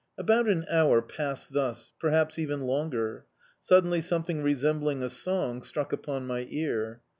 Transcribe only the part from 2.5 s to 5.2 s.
longer. Suddenly something resembling a